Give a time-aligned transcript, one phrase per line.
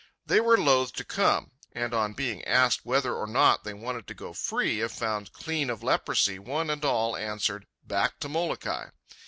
[0.25, 4.15] They were loath to come; and, on being asked whether or not they wanted to
[4.15, 8.87] go free if found clean of leprosy, one and all answered, "Back to Molokai."